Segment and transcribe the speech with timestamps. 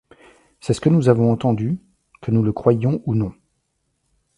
[0.61, 1.77] C'est ce que nous avons entendu,
[2.23, 3.35] que nous le croyions ou non.